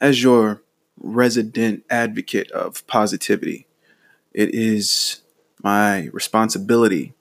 [0.00, 0.62] as your
[0.96, 3.66] resident advocate of positivity,
[4.32, 5.22] it is
[5.62, 7.14] my responsibility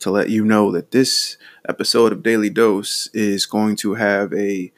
[0.00, 1.36] to let you know that this
[1.68, 4.72] episode of Daily Dose is going to have a,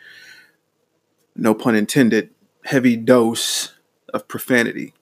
[1.35, 2.31] no pun intended,
[2.65, 3.75] heavy dose
[4.13, 4.95] of profanity.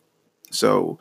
[0.50, 0.98] So,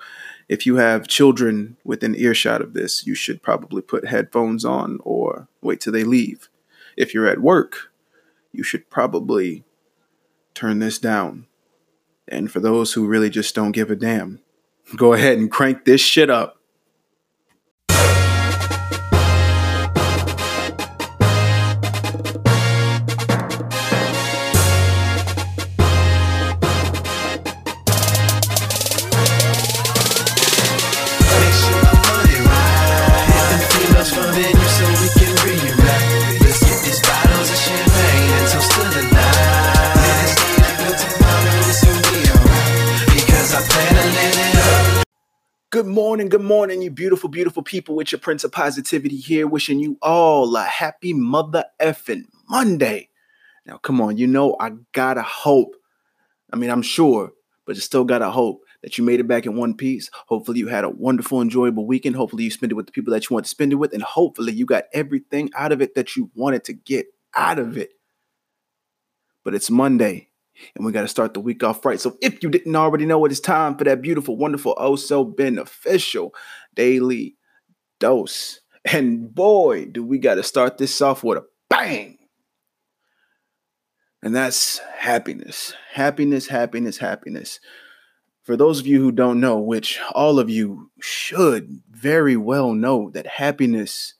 [0.50, 5.48] if you have children within earshot of this, you should probably put headphones on or
[5.62, 6.50] wait till they leave.
[6.98, 7.92] If you're at work,
[8.52, 9.64] you should probably
[10.54, 11.48] turn this down.
[12.28, 14.42] And for those who really just don't give a damn,
[14.96, 16.58] go ahead and crank this shit up.
[45.74, 47.96] Good morning, good morning, you beautiful, beautiful people.
[47.96, 53.10] With your Prince of Positivity here, wishing you all a happy mother effing Monday.
[53.66, 55.76] Now, come on, you know I gotta hope.
[56.52, 57.32] I mean, I'm sure,
[57.66, 60.12] but you still gotta hope that you made it back in one piece.
[60.28, 62.18] Hopefully, you had a wonderful, enjoyable weekend.
[62.18, 64.04] Hopefully, you spent it with the people that you want to spend it with, and
[64.04, 67.94] hopefully, you got everything out of it that you wanted to get out of it.
[69.44, 70.30] But it's Monday,
[70.76, 72.00] and we got to start the week off right.
[72.00, 75.24] So if you didn't already know, it is time for that beautiful, wonderful, oh so
[75.24, 76.34] beneficial
[76.76, 77.36] daily
[78.00, 78.60] dose.
[78.86, 82.18] And boy, do we got to start this off with a bang.
[84.22, 85.74] And that's happiness.
[85.92, 87.60] Happiness, happiness, happiness.
[88.44, 93.10] For those of you who don't know, which all of you should very well know,
[93.12, 94.16] that happiness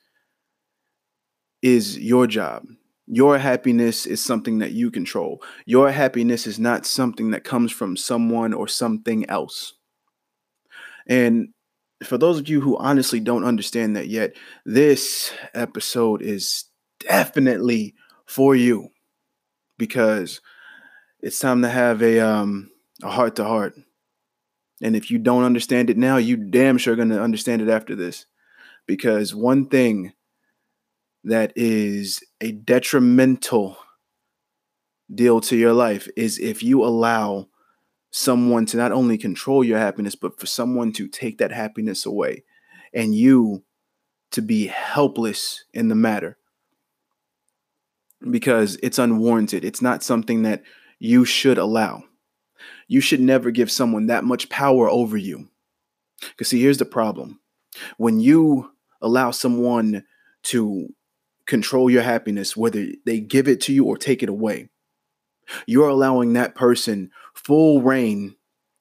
[1.62, 2.66] is your job.
[3.14, 5.40] Your happiness is something that you control.
[5.68, 9.74] Your happiness is not something that comes from someone or something else.
[11.06, 11.50] And
[12.04, 16.66] for those of you who honestly don't understand that yet, this episode is
[17.08, 17.94] definitely
[18.26, 18.90] for you
[19.78, 20.42] because
[21.20, 22.72] it's time to have a um
[23.04, 23.76] a heart to heart.
[24.82, 27.96] And if you don't understand it now, you damn sure going to understand it after
[27.96, 28.26] this.
[28.88, 30.14] Because one thing
[31.24, 33.78] that is a detrimental
[35.14, 37.48] deal to your life is if you allow
[38.12, 42.44] someone to not only control your happiness, but for someone to take that happiness away
[42.94, 43.64] and you
[44.32, 46.38] to be helpless in the matter
[48.30, 49.66] because it's unwarranted.
[49.66, 50.64] It's not something that
[51.00, 52.04] you should allow.
[52.88, 55.50] You should never give someone that much power over you.
[56.30, 57.40] Because, see, here's the problem
[57.98, 60.06] when you allow someone
[60.44, 60.88] to
[61.46, 64.70] control your happiness, whether they give it to you or take it away,
[65.66, 68.36] you're allowing that person full reign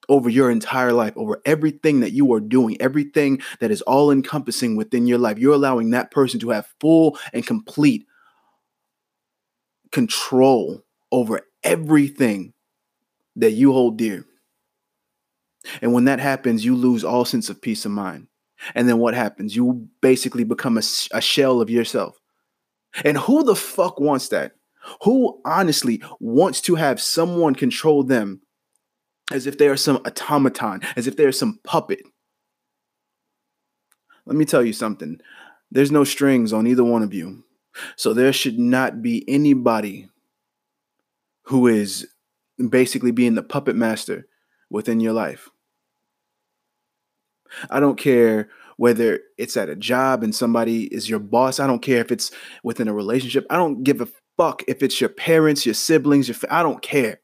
[0.09, 4.77] over your entire life, over everything that you are doing, everything that is all encompassing
[4.77, 5.39] within your life.
[5.39, 8.07] You're allowing that person to have full and complete
[9.91, 12.53] control over everything
[13.37, 14.27] that you hold dear.
[15.81, 18.27] And when that happens, you lose all sense of peace of mind.
[18.75, 19.55] And then what happens?
[19.55, 22.22] You basically become a, a shell of yourself.
[23.05, 24.53] And who the fuck wants that?
[25.03, 28.43] Who honestly wants to have someone control them
[29.31, 32.01] as if they are some automaton, as if they are some puppet?
[34.27, 35.21] Let me tell you something.
[35.71, 37.45] There's no strings on either one of you.
[37.97, 40.09] So there should not be anybody
[41.45, 42.07] who is
[42.69, 44.27] basically being the puppet master
[44.69, 45.49] within your life.
[47.71, 48.49] I don't care
[48.83, 51.61] whether it's at a job and somebody is your boss.
[51.61, 52.33] I don't care if it's
[52.65, 53.47] within a relationship.
[53.49, 57.21] I don't give a fuck if it's your parents, your siblings, your I don't care.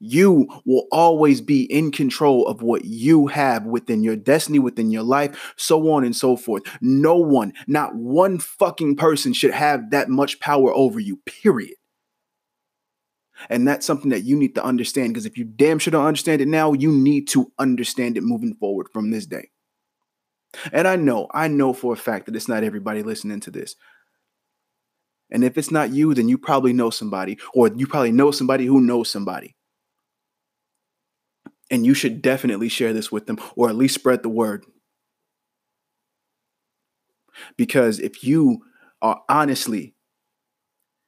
[0.00, 5.02] You will always be in control of what you have within your destiny, within your
[5.02, 6.64] life, so on and so forth.
[6.82, 11.76] No one, not one fucking person should have that much power over you, period.
[13.48, 16.42] And that's something that you need to understand because if you damn sure don't understand
[16.42, 19.48] it now, you need to understand it moving forward from this day.
[20.72, 23.76] And I know, I know for a fact that it's not everybody listening to this.
[25.30, 28.66] And if it's not you, then you probably know somebody, or you probably know somebody
[28.66, 29.56] who knows somebody.
[31.70, 34.64] And you should definitely share this with them, or at least spread the word.
[37.56, 38.62] Because if you
[39.02, 39.94] are honestly,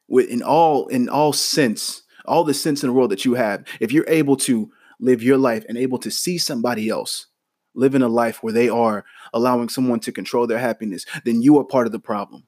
[0.06, 3.64] with in all in all sense, all the sense in the world that you have,
[3.80, 4.70] if you're able to
[5.00, 7.26] live your life and able to see somebody else
[7.74, 11.64] living a life where they are allowing someone to control their happiness, then you are
[11.64, 12.46] part of the problem.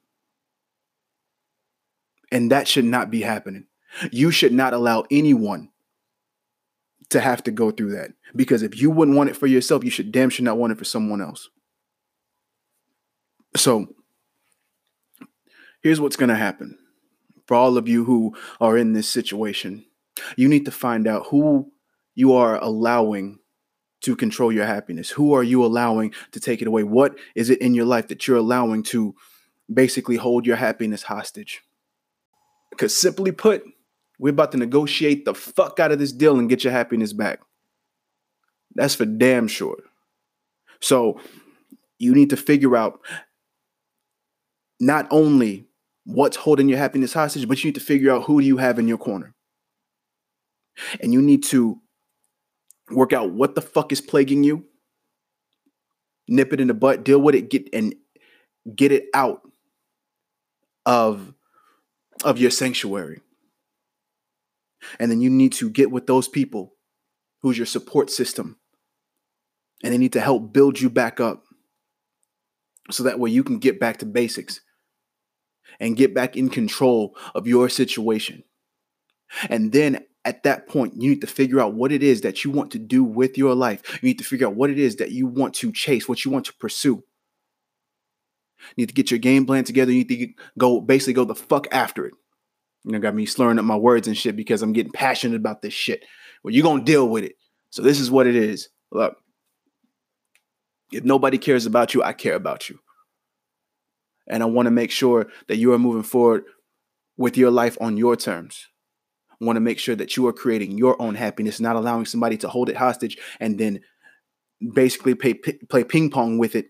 [2.31, 3.67] And that should not be happening.
[4.11, 5.69] You should not allow anyone
[7.09, 8.11] to have to go through that.
[8.35, 10.79] Because if you wouldn't want it for yourself, you should damn sure not want it
[10.79, 11.49] for someone else.
[13.55, 13.87] So
[15.81, 16.77] here's what's going to happen
[17.45, 19.85] for all of you who are in this situation.
[20.35, 21.71] You need to find out who
[22.15, 23.39] you are allowing
[24.03, 25.09] to control your happiness.
[25.09, 26.83] Who are you allowing to take it away?
[26.83, 29.15] What is it in your life that you're allowing to
[29.73, 31.61] basically hold your happiness hostage?
[32.69, 33.63] Because simply put,
[34.19, 37.39] we're about to negotiate the fuck out of this deal and get your happiness back.
[38.75, 39.77] That's for damn sure.
[40.81, 41.19] So
[41.97, 42.99] you need to figure out
[44.79, 45.65] not only
[46.05, 48.79] what's holding your happiness hostage, but you need to figure out who do you have
[48.79, 49.33] in your corner.
[50.99, 51.79] And you need to
[52.91, 54.65] work out what the fuck is plaguing you,
[56.27, 57.95] nip it in the butt, deal with it, get and
[58.75, 59.41] get it out
[60.85, 61.33] of
[62.23, 63.21] of your sanctuary.
[64.99, 66.73] And then you need to get with those people
[67.41, 68.57] who's your support system.
[69.83, 71.43] And they need to help build you back up
[72.89, 74.61] so that way you can get back to basics
[75.79, 78.43] and get back in control of your situation.
[79.49, 82.51] And then at that point, you need to figure out what it is that you
[82.51, 83.99] want to do with your life.
[84.01, 86.31] You need to figure out what it is that you want to chase, what you
[86.31, 87.03] want to pursue.
[88.69, 89.91] You need to get your game plan together.
[89.91, 92.13] You need to go basically go the fuck after it.
[92.85, 95.61] You know, got me slurring up my words and shit because I'm getting passionate about
[95.61, 96.05] this shit.
[96.43, 97.35] Well, you're gonna deal with it.
[97.69, 98.69] So this is what it is.
[98.91, 99.17] Look,
[100.91, 102.79] if nobody cares about you, I care about you.
[104.27, 106.43] And I want to make sure that you are moving forward
[107.17, 108.67] with your life on your terms.
[109.43, 112.47] Want to make sure that you are creating your own happiness, not allowing somebody to
[112.47, 113.81] hold it hostage and then
[114.73, 116.69] basically play, play ping pong with it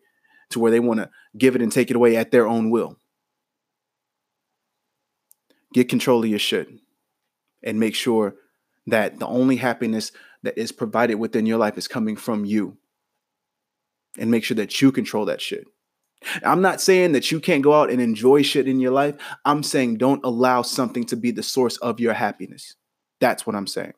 [0.49, 2.97] to where they want to give it and take it away at their own will.
[5.73, 6.67] Get control of your shit
[7.61, 8.35] and make sure
[8.87, 10.11] that the only happiness
[10.41, 12.77] that is provided within your life is coming from you.
[14.17, 15.67] And make sure that you control that shit.
[16.43, 19.15] I'm not saying that you can't go out and enjoy shit in your life.
[19.45, 22.75] I'm saying don't allow something to be the source of your happiness.
[23.19, 23.93] That's what I'm saying.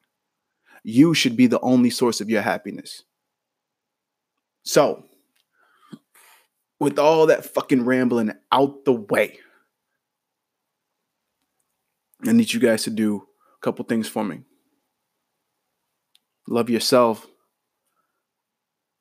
[0.83, 3.03] You should be the only source of your happiness.
[4.63, 5.05] So,
[6.79, 9.39] with all that fucking rambling out the way,
[12.25, 13.27] I need you guys to do
[13.57, 14.41] a couple things for me.
[16.47, 17.25] Love yourself.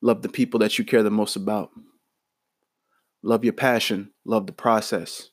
[0.01, 1.71] Love the people that you care the most about.
[3.25, 4.11] Love your passion.
[4.27, 5.31] Love the process.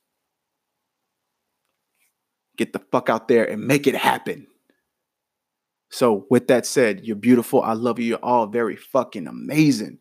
[2.58, 4.48] Get the fuck out there and make it happen.
[5.90, 7.62] So, with that said, you're beautiful.
[7.62, 8.06] I love you.
[8.06, 10.00] You're all very fucking amazing.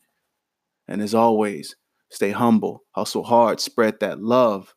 [0.86, 1.74] And as always,
[2.10, 4.72] stay humble, hustle hard, spread that love.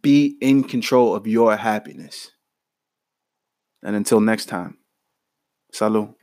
[0.00, 2.32] Be in control of your happiness.
[3.84, 4.78] And until next time,
[5.72, 6.14] salud.